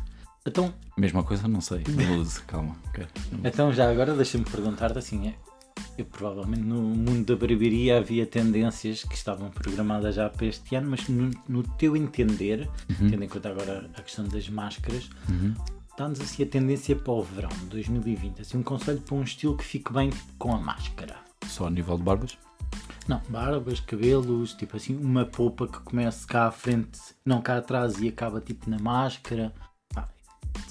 Então, 0.47 0.73
Mesma 0.97 1.25
coisa, 1.25 1.49
não 1.49 1.61
sei. 1.61 1.83
Uso, 2.21 2.45
calma. 2.45 2.77
ok. 2.89 3.05
Não- 3.33 3.41
então 3.43 3.73
já 3.73 3.91
agora 3.91 4.15
deixa-me 4.15 4.45
perguntar-te 4.45 4.97
assim, 4.99 5.27
é, 5.29 5.35
eu 5.99 6.05
provavelmente 6.05 6.63
no 6.63 6.81
mundo 6.81 7.25
da 7.25 7.35
barbearia 7.37 7.99
havia 7.99 8.25
tendências 8.25 9.03
que 9.03 9.15
estavam 9.17 9.51
programadas 9.51 10.15
já 10.15 10.29
para 10.31 10.47
este 10.47 10.77
ano, 10.77 10.91
mas 10.91 11.09
no, 11.09 11.31
no 11.49 11.63
teu 11.65 11.97
entender, 11.97 12.69
Uhum. 12.89 13.11
tendo 13.11 13.25
em 13.25 13.29
conta 13.29 13.49
agora 13.49 13.91
a 13.97 14.03
questão 14.03 14.25
das 14.29 14.49
máscaras, 14.49 15.11
Uhum. 15.29 15.55
dá-nos 15.99 16.21
assim 16.21 16.45
a 16.45 16.47
tendência 16.47 16.95
para 16.95 17.13
o 17.13 17.23
verão 17.25 17.49
de 17.51 17.65
2020. 17.67 18.43
Assim, 18.43 18.59
um 18.59 18.63
conselho 18.63 19.01
para 19.01 19.17
um 19.17 19.23
estilo 19.25 19.57
que 19.57 19.65
fique 19.65 19.93
bem 19.93 20.11
com 20.39 20.55
a 20.55 20.59
máscara. 20.61 21.17
Só 21.49 21.67
a 21.67 21.71
nível 21.71 21.97
de 21.97 22.05
barbas? 22.05 22.39
Não, 23.09 23.21
barbas, 23.29 23.81
cabelos, 23.81 24.55
tipo 24.55 24.77
assim, 24.77 24.97
uma 24.97 25.25
polpa 25.25 25.67
que 25.67 25.81
comece 25.81 26.27
cá 26.27 26.47
à 26.47 26.51
frente, 26.51 27.01
não 27.25 27.43
cá 27.43 27.59
atrás 27.59 28.01
e 28.01 28.09
acaba 28.09 28.41
tipo 28.41 28.71
na 28.71 28.79
máscara. 28.79 29.53
Pá, 29.93 30.09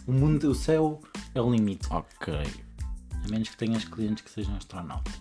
o 0.07 0.13
mundo, 0.13 0.49
o 0.49 0.55
céu 0.55 1.01
é 1.35 1.41
o 1.41 1.51
limite. 1.51 1.87
Ok. 1.91 2.33
A 2.33 3.27
menos 3.29 3.49
que 3.49 3.57
tenhas 3.57 3.83
clientes 3.83 4.23
que 4.23 4.31
sejam 4.31 4.55
astronautas. 4.55 5.19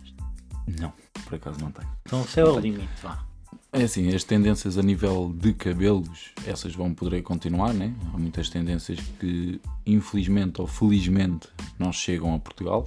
Não, 0.81 0.93
por 1.25 1.35
acaso 1.35 1.59
não 1.61 1.71
tenho. 1.73 1.89
Então 2.07 2.21
o 2.21 2.27
céu 2.27 2.49
é 2.49 2.53
o 2.53 2.61
limite, 2.61 2.89
vá. 3.03 3.25
É 3.73 3.83
assim, 3.83 4.15
as 4.15 4.25
tendências 4.25 4.79
a 4.79 4.83
nível 4.83 5.35
de 5.37 5.53
cabelos, 5.53 6.33
essas 6.47 6.75
vão 6.75 6.95
poder 6.95 7.23
continuar, 7.23 7.75
né? 7.75 7.95
Há 8.15 8.19
muitas 8.19 8.49
tendências 8.49 8.99
que, 9.21 9.61
infelizmente 9.85 10.61
ou 10.61 10.67
felizmente, 10.67 11.49
não 11.79 11.93
chegam 11.93 12.35
a 12.35 12.39
Portugal. 12.39 12.85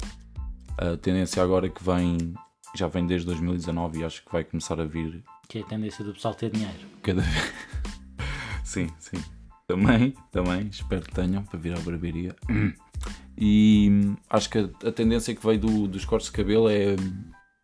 A 0.78 0.98
tendência 0.98 1.44
agora 1.44 1.70
que 1.70 1.84
vem, 1.84 2.34
já 2.75 2.88
vem 2.88 3.06
desde 3.06 3.25
2019 3.28 4.00
e 4.00 4.04
acho 4.04 4.24
que 4.24 4.32
vai 4.32 4.44
começar 4.44 4.80
a 4.80 4.86
vir 4.86 5.24
Que 5.48 5.60
é 5.60 5.62
a 5.62 5.66
tendência 5.66 6.04
do 6.06 6.13
pessoal 6.13 6.34
ter 6.34 6.50
dinheiro. 6.51 6.78
cada 7.04 7.22
vez. 7.22 7.54
sim, 8.63 8.88
sim. 9.00 9.22
Também, 9.68 10.13
também, 10.32 10.68
espero 10.68 11.01
que 11.01 11.12
tenham 11.13 11.44
para 11.44 11.58
vir 11.60 11.74
à 11.78 11.80
barbearia. 11.80 12.36
E 13.38 13.90
acho 14.30 14.50
que 14.50 14.58
a, 14.58 14.70
a 14.88 14.92
tendência 14.92 15.34
que 15.34 15.46
veio 15.46 15.60
do- 15.60 15.88
dos 15.88 16.06
cortes 16.06 16.30
de 16.30 16.36
cabelo 16.36 16.70
é 16.70 16.96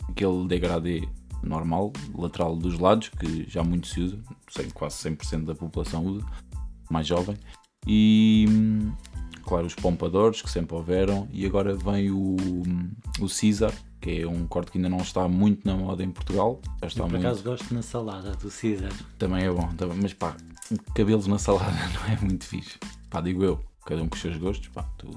aquele 0.09 0.47
degradê 0.47 1.07
normal, 1.43 1.91
lateral 2.15 2.55
dos 2.55 2.79
lados, 2.79 3.09
que 3.09 3.45
já 3.49 3.63
muito 3.63 3.87
se 3.87 4.01
usa, 4.01 4.19
sei, 4.49 4.69
quase 4.73 4.95
100% 5.09 5.45
da 5.45 5.53
população 5.55 6.05
usa, 6.05 6.25
mais 6.89 7.05
jovem. 7.05 7.37
E 7.85 8.45
claro, 9.43 9.65
os 9.67 9.75
pompadores 9.75 10.41
que 10.41 10.49
sempre 10.49 10.75
houveram. 10.75 11.27
E 11.31 11.45
agora 11.45 11.75
vem 11.75 12.09
o, 12.11 12.35
o 13.19 13.27
Caesar, 13.29 13.73
que 14.07 14.21
é 14.21 14.27
um 14.27 14.47
corte 14.47 14.71
que 14.71 14.77
ainda 14.77 14.87
não 14.87 14.99
está 14.99 15.27
muito 15.27 15.67
na 15.67 15.75
moda 15.75 16.01
em 16.01 16.09
Portugal. 16.09 16.61
Já 16.81 16.87
está 16.87 17.01
Eu, 17.01 17.05
por 17.07 17.11
muito 17.11 17.25
acaso 17.27 17.43
gosto 17.43 17.73
na 17.73 17.81
salada 17.81 18.31
do 18.37 18.49
Caesar. 18.49 18.93
também 19.19 19.43
é 19.43 19.51
bom, 19.51 19.67
também, 19.75 19.97
mas 20.01 20.13
pá, 20.13 20.33
cabelos 20.95 21.27
na 21.27 21.37
salada 21.37 21.71
não 21.93 22.13
é 22.13 22.17
muito 22.21 22.45
fixe. 22.45 22.77
Pá, 23.09 23.19
digo 23.19 23.43
eu, 23.43 23.59
cada 23.85 24.01
um 24.01 24.07
com 24.07 24.15
os 24.15 24.21
seus 24.21 24.37
gostos, 24.37 24.69
pá, 24.69 24.83
tu. 24.97 25.11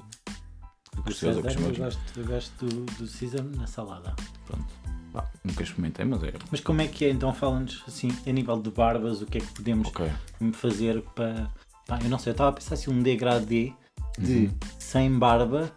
tu 1.05 1.13
César, 1.13 1.39
eu 1.39 1.73
gosto, 1.75 1.99
eu 2.19 2.25
gosto 2.25 2.65
do, 2.65 2.85
do 2.85 3.07
Caesar 3.17 3.43
na 3.43 3.65
salada. 3.65 4.13
Pronto. 4.45 4.65
Pá, 5.13 5.25
nunca 5.43 5.63
experimentei, 5.63 6.03
mas 6.03 6.21
é. 6.23 6.33
Mas 6.51 6.59
como 6.59 6.81
é 6.81 6.87
que 6.87 7.05
é? 7.05 7.11
Então 7.11 7.33
fala-nos 7.33 7.81
assim, 7.87 8.09
a 8.27 8.31
nível 8.31 8.61
de 8.61 8.71
barbas, 8.71 9.21
o 9.21 9.25
que 9.25 9.37
é 9.37 9.41
que 9.41 9.53
podemos 9.53 9.87
Ok. 9.87 10.05
fazer 10.53 11.01
para. 11.15 11.49
Pá, 11.87 11.97
eu 12.03 12.09
não 12.09 12.19
sei, 12.19 12.31
eu 12.31 12.33
estava 12.33 12.49
a 12.49 12.53
pensar 12.53 12.73
assim 12.75 12.91
um 12.91 13.01
degradê 13.01 13.71
de 14.19 14.47
Uhum. 14.47 14.51
sem 14.77 15.17
barba 15.17 15.71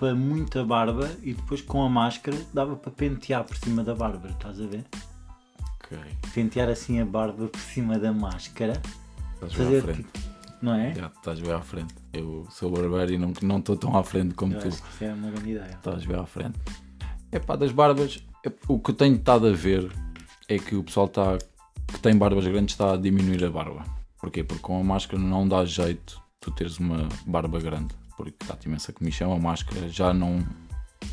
para 0.00 0.14
muita 0.14 0.64
barba 0.64 1.10
e 1.22 1.34
depois 1.34 1.60
com 1.60 1.82
a 1.82 1.88
máscara 1.90 2.34
dava 2.54 2.74
para 2.74 2.90
pentear 2.90 3.44
por 3.44 3.54
cima 3.54 3.84
da 3.84 3.94
barba, 3.94 4.30
estás 4.30 4.58
a 4.58 4.66
ver? 4.66 4.86
Ok. 5.84 5.98
Pentear 6.32 6.70
assim 6.70 6.98
a 7.00 7.04
barba 7.04 7.48
por 7.48 7.60
cima 7.60 7.98
da 7.98 8.10
máscara, 8.10 8.80
Estás 9.34 9.52
bem 9.54 9.78
à 9.78 9.82
frente. 9.82 9.96
tipo, 10.04 10.18
não 10.62 10.74
é? 10.74 10.94
Já, 10.94 11.06
estás 11.08 11.38
bem 11.40 11.52
à 11.52 11.60
frente. 11.60 11.94
Eu 12.14 12.46
sou 12.50 12.70
barbeiro 12.70 13.12
e 13.12 13.18
não 13.18 13.34
não 13.42 13.58
estou 13.58 13.76
tão 13.76 13.94
à 13.94 14.02
frente 14.02 14.34
como 14.34 14.54
Eu 14.54 14.60
tu. 14.60 14.68
acho 14.68 14.82
que 14.82 14.88
isso 14.88 15.04
é 15.04 15.12
uma 15.12 15.30
grande 15.30 15.50
ideia. 15.50 15.70
Estás 15.74 16.06
bem 16.06 16.18
à 16.18 16.24
frente. 16.24 16.58
É 17.30 17.38
pá, 17.38 17.54
das 17.56 17.70
barbas, 17.70 18.24
é- 18.46 18.52
o 18.68 18.78
que 18.80 18.92
eu 18.92 18.94
tenho 18.94 19.16
estado 19.16 19.48
a 19.48 19.52
ver 19.52 19.92
é 20.48 20.58
que 20.58 20.76
o 20.76 20.82
pessoal 20.82 21.06
está, 21.06 21.36
que 21.86 22.00
tem 22.00 22.16
barbas 22.16 22.46
grandes 22.46 22.72
está 22.74 22.94
a 22.94 22.96
diminuir 22.96 23.44
a 23.44 23.50
barba. 23.50 23.84
Porquê? 24.18 24.42
Porque 24.42 24.62
com 24.62 24.80
a 24.80 24.82
máscara 24.84 25.22
não 25.22 25.46
dá 25.46 25.62
jeito 25.66 26.18
tu 26.40 26.50
teres 26.52 26.78
uma 26.78 27.06
barba 27.26 27.60
grande. 27.60 27.94
Porque 28.24 28.44
dá-te 28.46 28.66
imensa 28.66 28.92
comichão, 28.92 29.32
a 29.32 29.38
máscara 29.38 29.88
já 29.88 30.12
não, 30.12 30.44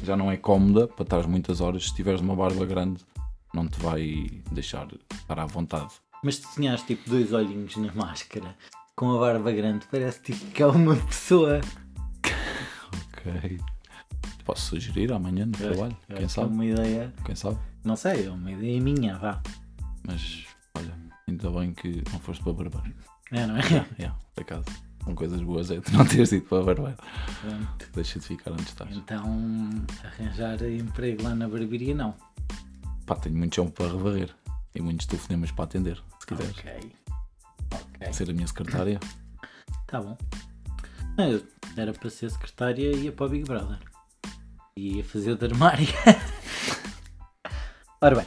já 0.04 0.16
não 0.18 0.30
é 0.32 0.38
cómoda 0.38 0.88
para 0.88 1.04
estar 1.04 1.28
muitas 1.28 1.62
horas. 1.62 1.86
Se 1.86 1.96
tiveres 1.96 2.22
uma 2.22 2.36
barba 2.36 2.66
grande, 2.66 3.04
não 3.54 3.68
te 3.68 3.80
vai 3.80 4.42
deixar 4.52 4.88
estar 5.14 5.40
à 5.40 5.46
vontade. 5.46 5.94
Mas 6.24 6.36
se 6.38 6.48
desenhares 6.48 6.82
tipo 6.84 7.10
dois 7.10 7.32
olhinhos 7.32 7.76
na 7.78 7.94
máscara 7.94 8.56
com 8.96 9.16
a 9.16 9.20
barba 9.20 9.52
grande, 9.52 9.86
parece 9.92 10.22
tipo 10.22 10.46
que 10.48 10.62
é 10.64 10.68
uma 10.68 10.96
pessoa. 10.96 11.62
Ok. 13.18 13.60
Posso 14.46 14.68
sugerir 14.70 15.12
amanhã 15.12 15.46
no 15.46 15.54
Eu 15.60 15.72
trabalho? 15.74 15.98
eu 16.10 16.16
Quem 16.18 16.26
É 16.26 16.30
sabe? 16.30 16.54
uma 16.54 16.66
ideia. 16.66 17.14
Quem 17.26 17.36
sabe? 17.36 17.58
Não 17.84 17.96
sei, 17.96 18.26
é 18.26 18.30
uma 18.32 18.52
ideia 18.52 18.82
minha, 18.82 19.18
vá. 19.18 19.42
Mas 20.06 20.46
olha, 20.78 20.94
ainda 21.28 21.50
bem 21.52 21.74
que 21.74 22.02
não 22.12 22.20
foste 22.20 22.44
para 22.44 22.54
barbeiro. 22.54 22.94
É, 23.32 23.46
não 23.46 23.58
é? 23.58 23.62
Yeah, 24.00 24.18
por 24.34 24.42
acaso. 24.42 24.66
São 25.08 25.16
coisas 25.16 25.42
boas 25.42 25.72
é 25.72 25.80
tu 25.80 25.94
não 25.94 26.06
teres 26.06 26.34
ido 26.34 26.46
para 26.48 26.64
barbeiro. 26.64 26.98
Pronto. 27.40 27.90
Deixa 27.96 28.20
de 28.20 28.26
ficar 28.26 28.52
onde 28.52 28.64
estás. 28.64 28.94
Então, 28.94 29.24
arranjar 30.04 30.62
emprego 30.64 31.24
lá 31.24 31.34
na 31.34 31.48
barbearia, 31.48 31.96
não. 31.96 32.14
Pá, 33.06 33.16
tenho 33.16 33.38
muito 33.38 33.56
chão 33.56 33.70
para 33.70 33.88
revarrer. 33.88 34.36
E 34.76 34.82
muitos 34.82 35.06
telefonemas 35.06 35.50
para 35.52 35.64
atender, 35.64 36.04
se 36.20 36.28
quiseres. 36.28 36.58
Ok. 36.58 36.92
Ok. 37.74 38.14
Ser 38.14 38.30
a 38.30 38.34
minha 38.34 38.48
secretária. 38.48 39.00
Tá 39.88 40.02
bom. 40.02 40.18
Eu 41.18 41.42
era 41.78 41.94
para 41.94 42.10
ser 42.10 42.30
secretária 42.30 42.92
e 42.92 43.06
ia 43.06 43.12
para 43.14 43.28
o 43.28 43.30
Big 43.30 43.46
Brother. 43.46 43.80
E 44.76 44.98
ia 44.98 45.06
fazer 45.06 45.32
o 45.32 45.38
de 45.38 45.46
armário. 45.46 45.88
Ora 48.02 48.18
bem, 48.18 48.26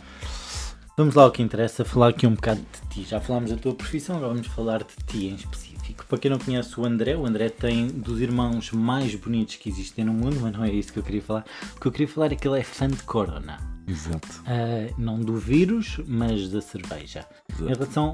vamos 0.97 1.15
lá 1.15 1.25
ao 1.25 1.31
que 1.31 1.43
interessa, 1.43 1.85
falar 1.85 2.09
aqui 2.09 2.27
um 2.27 2.35
bocado 2.35 2.61
de 2.61 2.89
ti. 2.89 3.05
Já 3.07 3.21
falámos 3.21 3.51
da 3.51 3.59
tua 3.59 3.75
profissão, 3.75 4.17
agora 4.17 4.33
vamos 4.33 4.49
falar 4.49 4.83
de 4.83 4.97
ti 5.07 5.27
em 5.27 5.35
específico. 5.35 5.70
Para 6.09 6.19
quem 6.19 6.31
não 6.31 6.39
conhece 6.39 6.79
o 6.79 6.85
André, 6.85 7.17
o 7.17 7.27
André 7.27 7.49
tem 7.49 7.89
dos 7.89 8.21
irmãos 8.21 8.71
mais 8.73 9.15
bonitos 9.15 9.57
que 9.57 9.69
existem 9.69 10.05
no 10.05 10.13
mundo, 10.13 10.39
mas 10.41 10.53
não 10.53 10.65
é 10.65 10.71
isso 10.71 10.93
que 10.93 10.99
eu 10.99 11.03
queria 11.03 11.23
falar. 11.23 11.45
O 11.77 11.81
que 11.81 11.87
eu 11.87 11.93
queria 11.93 12.09
falar 12.09 12.33
é 12.33 12.37
que 12.37 12.47
ele 12.47 12.59
é 12.59 12.63
fã 12.63 12.89
de 12.89 13.03
Corona. 13.03 13.59
Exato. 13.87 14.43
Ah, 14.47 14.93
não 14.97 15.21
do 15.21 15.37
vírus, 15.37 16.01
mas 16.07 16.49
da 16.49 16.61
cerveja. 16.61 17.27
Em 17.49 17.55
Exato. 17.55 17.69
relação 17.69 18.13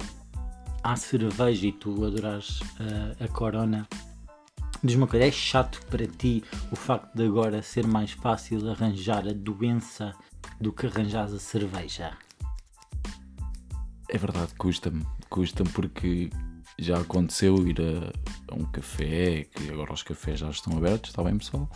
à 0.82 0.96
cerveja 0.96 1.66
e 1.66 1.72
tu 1.72 2.04
adorares 2.04 2.60
ah, 2.80 3.24
a 3.24 3.28
Corona, 3.28 3.86
diz-me 4.82 5.02
uma 5.02 5.08
coisa, 5.08 5.26
é 5.26 5.30
chato 5.30 5.80
para 5.90 6.06
ti 6.06 6.42
o 6.70 6.76
facto 6.76 7.14
de 7.14 7.24
agora 7.24 7.62
ser 7.62 7.86
mais 7.86 8.12
fácil 8.12 8.70
arranjar 8.70 9.26
a 9.28 9.32
doença 9.32 10.14
do 10.60 10.72
que 10.72 10.86
arranjar 10.86 11.24
a 11.24 11.38
cerveja? 11.38 12.16
É 14.08 14.16
verdade, 14.16 14.54
custa-me. 14.54 15.04
Custa-me 15.28 15.68
porque 15.70 16.30
já 16.78 16.98
aconteceu 16.98 17.66
ir 17.66 17.80
a, 17.80 18.52
a 18.52 18.54
um 18.54 18.64
café, 18.66 19.44
que 19.44 19.70
agora 19.70 19.92
os 19.92 20.02
cafés 20.02 20.40
já 20.40 20.50
estão 20.50 20.76
abertos, 20.76 21.10
está 21.10 21.22
bem 21.22 21.38
pessoal? 21.38 21.68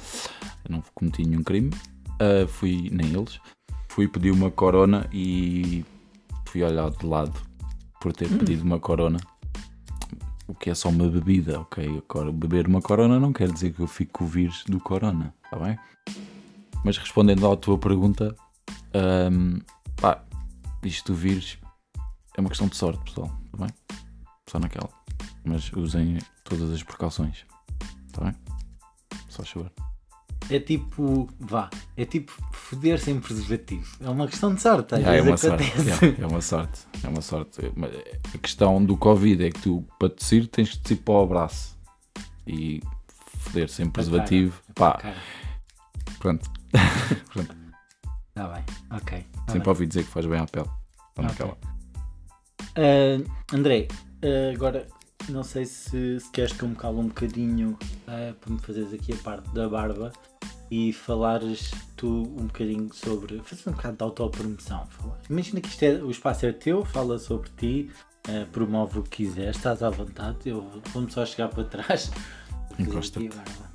Eu 0.65 0.73
não 0.77 0.83
cometi 0.95 1.25
nenhum 1.25 1.43
crime. 1.43 1.71
Ah, 2.21 2.47
fui, 2.47 2.91
nem 2.93 3.15
eles. 3.15 3.41
Fui 3.89 4.07
pedir 4.07 4.31
uma 4.31 4.51
corona 4.51 5.09
e 5.13 5.85
fui 6.45 6.63
olhar 6.63 6.91
de 6.91 7.07
lado 7.07 7.33
por 8.01 8.13
ter 8.13 8.29
pedido 8.29 8.63
uma 8.63 8.79
corona. 8.79 9.19
O 10.47 10.55
que 10.55 10.69
é 10.69 10.75
só 10.75 10.89
uma 10.89 11.09
bebida, 11.09 11.61
ok? 11.61 12.03
Agora, 12.09 12.31
beber 12.31 12.67
uma 12.67 12.83
corona 12.83 13.19
não 13.19 13.33
quer 13.33 13.51
dizer 13.51 13.73
que 13.73 13.81
eu 13.81 13.87
fique 13.87 14.13
com 14.13 14.25
o 14.25 14.27
vírus 14.27 14.65
do 14.67 14.81
corona, 14.81 15.33
está 15.45 15.59
bem? 15.59 15.79
Mas 16.85 16.99
respondendo 16.99 17.51
à 17.51 17.57
tua 17.57 17.79
pergunta, 17.79 18.35
ahm, 18.93 19.61
pá, 19.97 20.25
isto 20.83 21.13
do 21.13 21.19
vírus 21.19 21.59
é 22.37 22.41
uma 22.41 22.49
questão 22.49 22.69
de 22.69 22.77
sorte, 22.77 23.03
pessoal, 23.05 23.31
está 23.47 23.65
bem? 23.65 23.75
Só 24.51 24.59
naquela. 24.59 24.91
Mas 25.45 25.71
usem 25.73 26.19
todas 26.43 26.73
as 26.73 26.83
precauções, 26.83 27.47
está 28.09 28.25
bem? 28.25 28.35
Só 29.29 29.45
chover. 29.45 29.71
É 30.51 30.59
tipo, 30.59 31.29
vá, 31.39 31.71
é 31.97 32.05
tipo 32.05 32.33
foder 32.51 32.99
sem 32.99 33.21
preservativo. 33.21 33.97
É 34.01 34.11
uma 34.11 34.27
questão 34.27 34.53
de 34.53 34.61
sorte, 34.61 34.97
às 34.97 35.01
Yeah, 35.01 35.19
é 35.19 35.23
uma 35.23 35.31
vezes 35.37 35.41
sorte, 35.47 35.81
yeah, 35.81 36.23
é 36.23 36.27
uma 36.27 36.41
sorte, 36.41 36.81
é 37.05 37.09
uma 37.09 37.21
sorte. 37.23 37.61
A 38.35 38.39
questão 38.39 38.85
do 38.85 38.97
Covid 38.97 39.45
é 39.47 39.51
que 39.51 39.61
tu, 39.61 39.87
para 40.01 40.09
tossir, 40.11 40.49
tens 40.49 40.71
de 40.71 40.79
tossir 40.81 40.97
para 40.99 41.15
o 41.15 41.27
braço 41.29 41.79
e 42.45 42.83
foder 43.39 43.69
sem 43.69 43.89
preservativo, 43.89 44.61
pá, 44.75 44.95
Cara, 44.99 45.17
pronto. 46.19 46.51
pronto. 47.33 47.55
tá 48.35 48.49
bem, 48.49 48.65
ok. 48.91 49.19
tá 49.47 49.53
Sempre 49.53 49.59
bem. 49.61 49.69
ouvi 49.69 49.87
dizer 49.87 50.03
que 50.05 50.11
faz 50.11 50.27
bem 50.27 50.41
à 50.41 50.47
pele. 50.47 50.67
Só 50.67 51.23
Ok. 51.23 51.25
naquela. 51.29 51.59
Ah, 52.75 53.55
André, 53.55 53.87
ah, 54.23 54.53
agora 54.55 54.87
não 55.29 55.43
sei 55.43 55.65
se, 55.65 56.19
se 56.21 56.31
queres 56.31 56.53
que 56.53 56.63
eu 56.63 56.69
me 56.69 56.77
cale 56.77 56.97
um 56.97 57.09
bocadinho 57.09 57.79
ah, 58.07 58.35
para 58.41 58.53
me 58.53 58.59
fazeres 58.59 58.93
aqui 58.93 59.13
a 59.13 59.17
parte 59.17 59.49
da 59.51 59.69
barba 59.69 60.13
e 60.71 60.93
falares 60.93 61.73
tu 61.97 62.23
um 62.23 62.47
bocadinho 62.47 62.93
sobre. 62.93 63.41
fazer 63.41 63.71
um 63.71 63.73
bocado 63.73 63.97
de 63.97 64.03
autopromoção. 64.03 64.87
Imagina 65.29 65.61
que 65.61 65.69
isto 65.69 65.83
é, 65.83 65.95
o 65.95 66.11
espaço 66.11 66.47
é 66.47 66.53
teu, 66.53 66.85
fala 66.85 67.19
sobre 67.19 67.51
ti, 67.57 67.91
ah, 68.29 68.47
promove 68.53 69.01
o 69.01 69.03
que 69.03 69.25
quiseres, 69.25 69.57
estás 69.57 69.83
à 69.83 69.91
vontade. 69.91 70.49
Eu 70.49 70.71
vou-me 70.93 71.11
só 71.11 71.27
chegar 71.27 71.49
para 71.49 71.65
trás. 71.65 72.11
Encosta-te. 72.79 73.31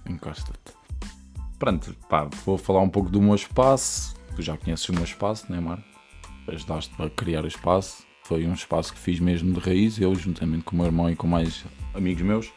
Encosta-te. 0.08 0.74
Pronto, 1.60 1.96
pá, 2.10 2.30
vou 2.46 2.58
falar 2.58 2.82
um 2.82 2.90
pouco 2.90 3.10
do 3.10 3.22
meu 3.22 3.36
espaço. 3.36 4.16
Tu 4.36 4.42
já 4.42 4.58
conheces 4.58 4.88
o 4.90 4.94
meu 4.94 5.04
espaço, 5.04 5.52
né, 5.52 5.60
Mar? 5.60 5.84
Ajudaste-me 6.48 7.08
a 7.08 7.10
criar 7.10 7.44
o 7.44 7.48
espaço. 7.48 8.06
Foi 8.26 8.44
um 8.48 8.54
espaço 8.56 8.92
que 8.92 9.00
fiz 9.00 9.20
mesmo 9.20 9.54
de 9.54 9.60
raiz, 9.60 10.02
eu 10.02 10.16
juntamente 10.16 10.64
com 10.64 10.76
o 10.76 10.80
meu 10.80 10.88
irmão 10.88 11.12
e 11.12 11.16
com 11.16 11.28
mais 11.28 11.64
amigos 11.94 12.24
meus. 12.24 12.52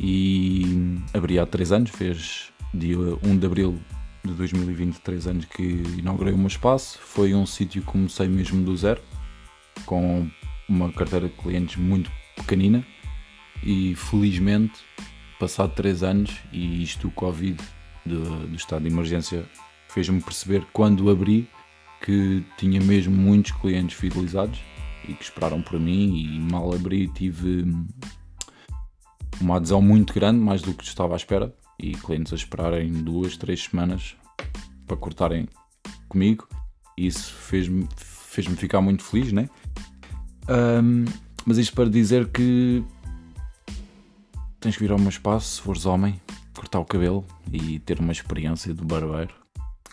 E 0.00 0.98
abri 1.14 1.38
há 1.38 1.46
3 1.46 1.70
anos, 1.70 1.90
fez 1.90 2.52
dia 2.74 2.98
1 3.22 3.38
de 3.38 3.46
abril 3.46 3.80
de 4.24 4.34
2023 4.34 5.28
anos 5.28 5.44
que 5.44 5.62
inaugurei 5.96 6.34
o 6.34 6.36
meu 6.36 6.48
espaço. 6.48 6.98
Foi 7.00 7.32
um 7.32 7.46
sítio 7.46 7.80
que 7.80 7.92
comecei 7.92 8.26
mesmo 8.26 8.64
do 8.64 8.76
zero, 8.76 9.00
com 9.86 10.28
uma 10.68 10.92
carteira 10.92 11.28
de 11.28 11.34
clientes 11.36 11.76
muito 11.76 12.10
pequenina 12.34 12.84
e 13.62 13.94
felizmente, 13.94 14.80
passado 15.38 15.76
3 15.76 16.02
anos 16.02 16.40
e 16.52 16.82
isto 16.82 17.06
o 17.06 17.12
Covid 17.12 17.62
do 18.04 18.52
estado 18.56 18.82
de 18.82 18.88
emergência 18.88 19.44
fez-me 19.90 20.20
perceber 20.20 20.66
quando 20.72 21.08
abri 21.08 21.48
que 22.04 22.44
tinha 22.58 22.80
mesmo 22.80 23.14
muitos 23.16 23.52
clientes 23.52 23.96
fidelizados 23.96 24.58
e 25.08 25.14
que 25.14 25.24
esperaram 25.24 25.62
por 25.62 25.78
mim 25.78 26.16
e 26.16 26.40
mal 26.40 26.74
abri 26.74 27.08
tive 27.08 27.64
uma 29.40 29.56
adesão 29.56 29.82
muito 29.82 30.14
grande, 30.14 30.38
mais 30.38 30.62
do 30.62 30.72
que 30.72 30.84
estava 30.84 31.14
à 31.14 31.16
espera 31.16 31.54
e 31.78 31.92
clientes 31.92 32.32
a 32.32 32.36
esperarem 32.36 32.92
duas, 32.92 33.36
três 33.36 33.64
semanas 33.64 34.16
para 34.86 34.96
cortarem 34.96 35.48
comigo 36.08 36.46
e 36.96 37.06
isso 37.06 37.32
fez-me 37.32 37.88
fez 37.96 38.46
ficar 38.46 38.80
muito 38.80 39.02
feliz, 39.02 39.30
né? 39.30 39.48
Um, 40.48 41.04
mas 41.44 41.58
isto 41.58 41.74
para 41.74 41.90
dizer 41.90 42.28
que 42.28 42.82
tens 44.58 44.76
que 44.76 44.82
vir 44.82 44.92
ao 44.92 44.98
meu 44.98 45.10
espaço 45.10 45.56
se 45.56 45.60
fores 45.60 45.84
homem, 45.84 46.20
cortar 46.54 46.78
o 46.78 46.84
cabelo 46.84 47.26
e 47.52 47.78
ter 47.80 48.00
uma 48.00 48.12
experiência 48.12 48.72
de 48.72 48.82
barbeiro. 48.82 49.34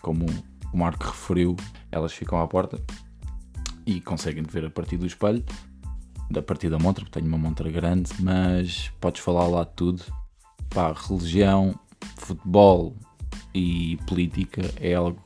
Como 0.00 0.24
o 0.72 0.78
Marco 0.78 1.04
referiu, 1.04 1.54
elas 1.92 2.12
ficam 2.12 2.40
à 2.40 2.46
porta 2.46 2.82
e 3.86 4.00
conseguem 4.00 4.42
ver 4.42 4.64
a 4.64 4.70
partir 4.70 4.96
do 4.96 5.06
espelho, 5.06 5.44
a 6.34 6.42
partir 6.42 6.70
da 6.70 6.78
montra, 6.78 7.04
porque 7.04 7.18
tenho 7.18 7.32
uma 7.32 7.38
montra 7.38 7.70
grande, 7.70 8.10
mas 8.20 8.90
podes 9.00 9.22
falar 9.22 9.46
lá 9.46 9.64
de 9.64 9.72
tudo. 9.74 10.02
Pá, 10.68 10.92
religião, 10.92 11.78
futebol 12.16 12.96
e 13.54 13.98
política 14.06 14.62
é 14.80 14.94
algo 14.94 15.20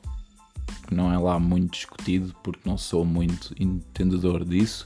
que 0.87 0.95
não 0.95 1.11
é 1.11 1.17
lá 1.17 1.39
muito 1.39 1.73
discutido, 1.73 2.35
porque 2.43 2.67
não 2.67 2.77
sou 2.77 3.05
muito 3.05 3.53
entendedor 3.59 4.43
disso. 4.43 4.85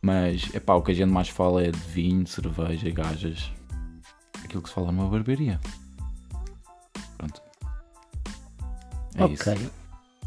Mas 0.00 0.48
é 0.54 0.60
pá, 0.60 0.74
o 0.74 0.82
que 0.82 0.92
a 0.92 0.94
gente 0.94 1.10
mais 1.10 1.28
fala 1.28 1.62
é 1.62 1.70
de 1.70 1.78
vinho, 1.78 2.26
cerveja, 2.26 2.90
gajas. 2.90 3.50
Aquilo 4.44 4.62
que 4.62 4.68
se 4.68 4.74
fala 4.74 4.92
numa 4.92 5.08
barbearia. 5.08 5.60
Pronto. 7.16 7.42
É 9.14 9.24
ok. 9.24 9.54
Isso. 9.54 9.78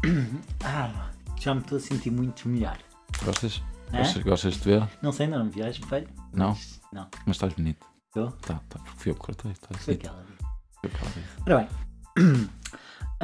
Ah, 0.64 1.10
já 1.42 1.54
me 1.54 1.60
estou 1.60 1.76
a 1.76 1.80
sentir 1.80 2.10
muito 2.10 2.48
melhor. 2.48 2.78
Gostas? 3.24 3.60
Gostas, 3.90 4.22
gostas 4.22 4.54
de 4.54 4.60
ver? 4.60 4.88
Não 5.02 5.10
sei, 5.10 5.26
não, 5.26 5.44
me 5.44 5.50
viajas 5.50 5.76
feio. 5.78 6.08
Não? 6.32 6.50
Mas, 6.50 6.80
não. 6.92 7.08
Mas 7.26 7.36
estás 7.36 7.52
bonito. 7.52 7.84
Estou? 8.06 8.30
Tá, 8.32 8.60
tá, 8.68 8.78
porque 8.78 8.98
fui 8.98 9.10
eu 9.10 9.14
que 9.16 9.20
cortei. 9.20 9.52
Tá, 9.54 9.76
Foi 9.76 9.94
aquela 9.94 10.22
vez. 10.22 10.38
Foi 10.80 10.90
aquela 10.90 11.10
vez. 11.10 11.26
Ora 11.44 11.56
bem. 11.58 12.38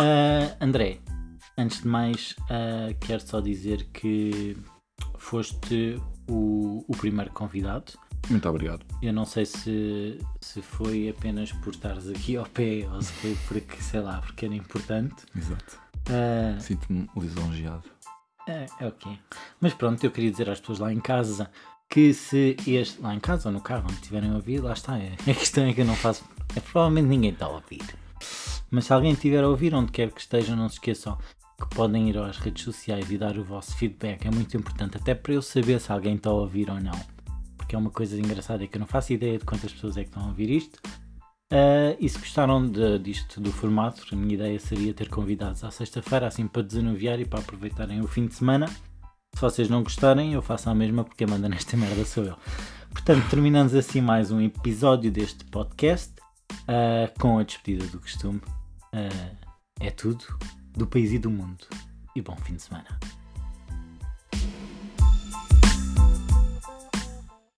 Uh, 0.00 0.56
André, 0.64 0.98
antes 1.56 1.82
de 1.82 1.88
mais, 1.88 2.34
uh, 2.42 2.92
quero 3.00 3.20
só 3.20 3.40
dizer 3.40 3.84
que 3.92 4.56
foste 5.16 6.00
o, 6.28 6.84
o 6.88 6.96
primeiro 6.96 7.30
convidado. 7.32 7.92
Muito 8.28 8.48
obrigado. 8.48 8.84
Eu 9.00 9.12
não 9.12 9.24
sei 9.24 9.46
se, 9.46 10.18
se 10.40 10.60
foi 10.60 11.08
apenas 11.08 11.52
por 11.52 11.72
estares 11.72 12.08
aqui 12.08 12.36
ao 12.36 12.46
pé 12.46 12.86
ou 12.92 13.00
se 13.00 13.12
foi 13.12 13.38
porque, 13.46 13.80
sei 13.80 14.00
lá, 14.00 14.20
porque 14.20 14.44
era 14.44 14.54
importante. 14.54 15.24
Exato. 15.36 15.78
Uh, 16.08 16.60
Sinto-me 16.60 17.08
lisonjeado. 17.16 17.84
É, 18.48 18.66
é 18.80 18.86
ok. 18.86 19.18
Mas 19.60 19.74
pronto, 19.74 20.02
eu 20.02 20.10
queria 20.10 20.30
dizer 20.30 20.48
às 20.48 20.58
pessoas 20.58 20.78
lá 20.78 20.92
em 20.92 21.00
casa 21.00 21.50
que 21.88 22.12
se 22.12 22.56
este. 22.66 23.00
lá 23.00 23.14
em 23.14 23.20
casa 23.20 23.48
ou 23.48 23.52
no 23.52 23.60
carro, 23.60 23.86
onde 23.90 24.00
tiverem 24.00 24.30
a 24.30 24.34
ouvir, 24.34 24.60
lá 24.60 24.72
está. 24.72 24.98
É, 24.98 25.12
a 25.30 25.34
questão 25.34 25.64
é 25.64 25.72
que 25.72 25.82
eu 25.82 25.84
não 25.84 25.94
faço. 25.94 26.24
É, 26.56 26.60
provavelmente 26.60 27.06
ninguém 27.06 27.30
está 27.30 27.46
a 27.46 27.50
ouvir. 27.50 27.84
Mas 28.70 28.86
se 28.86 28.92
alguém 28.92 29.12
estiver 29.12 29.44
a 29.44 29.48
ouvir, 29.48 29.74
onde 29.74 29.92
quer 29.92 30.10
que 30.10 30.20
estejam, 30.20 30.56
não 30.56 30.68
se 30.68 30.76
esqueçam 30.76 31.18
que 31.58 31.74
podem 31.74 32.08
ir 32.08 32.18
às 32.18 32.38
redes 32.38 32.62
sociais 32.62 33.10
e 33.10 33.18
dar 33.18 33.36
o 33.36 33.44
vosso 33.44 33.76
feedback. 33.76 34.26
É 34.26 34.30
muito 34.30 34.56
importante, 34.56 34.96
até 34.96 35.14
para 35.14 35.32
eu 35.32 35.42
saber 35.42 35.80
se 35.80 35.90
alguém 35.90 36.14
está 36.14 36.30
a 36.30 36.34
ouvir 36.34 36.70
ou 36.70 36.80
não. 36.80 36.98
Porque 37.56 37.74
é 37.74 37.78
uma 37.78 37.90
coisa 37.90 38.18
engraçada 38.18 38.64
é 38.64 38.66
que 38.66 38.76
eu 38.76 38.80
não 38.80 38.86
faço 38.86 39.12
ideia 39.12 39.38
de 39.38 39.44
quantas 39.44 39.72
pessoas 39.72 39.96
é 39.96 40.02
que 40.02 40.08
estão 40.08 40.24
a 40.24 40.26
ouvir 40.28 40.50
isto. 40.50 40.80
Uh, 41.50 41.96
e 41.98 42.06
se 42.08 42.18
gostaram 42.18 42.66
de, 42.66 42.98
disto 42.98 43.40
do 43.40 43.50
formato, 43.50 44.04
a 44.12 44.16
minha 44.16 44.34
ideia 44.34 44.60
seria 44.60 44.92
ter 44.92 45.08
convidados 45.08 45.64
à 45.64 45.70
sexta-feira, 45.70 46.26
assim 46.26 46.46
para 46.46 46.62
desanuviar 46.62 47.18
e 47.20 47.24
para 47.24 47.40
aproveitarem 47.40 48.00
o 48.00 48.06
fim 48.06 48.26
de 48.26 48.34
semana. 48.34 48.68
Se 49.34 49.40
vocês 49.40 49.68
não 49.68 49.82
gostarem, 49.82 50.34
eu 50.34 50.42
faço 50.42 50.68
a 50.68 50.74
mesma 50.74 51.04
porque 51.04 51.26
manda 51.26 51.48
nesta 51.50 51.76
merda 51.76 52.04
sou 52.04 52.24
eu. 52.24 52.36
Portanto, 52.90 53.28
terminamos 53.30 53.74
assim 53.74 54.00
mais 54.00 54.30
um 54.30 54.40
episódio 54.40 55.10
deste 55.10 55.44
podcast 55.46 56.12
uh, 56.52 57.18
com 57.18 57.38
a 57.38 57.42
despedida 57.42 57.86
do 57.86 57.98
costume. 57.98 58.40
Uh, 58.92 59.36
é 59.80 59.90
tudo 59.90 60.24
do 60.76 60.86
país 60.86 61.12
e 61.12 61.18
do 61.18 61.30
mundo. 61.30 61.64
E 62.14 62.20
bom 62.20 62.36
fim 62.36 62.56
de 62.56 62.62
semana. 62.62 62.86